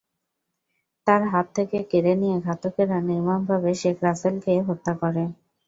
তাঁর 1.07 1.21
হাত 1.31 1.47
থেকে 1.55 1.77
কেড়ে 1.91 2.13
নিয়ে 2.21 2.37
ঘাতকেরা 2.41 2.97
নির্মমভাবে 3.09 3.71
শেখ 3.81 3.97
রাসেলকে 4.05 4.53
হত্যা 4.67 4.93
করে। 5.01 5.23